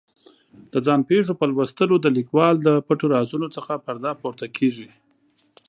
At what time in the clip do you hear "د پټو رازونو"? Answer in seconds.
2.61-3.47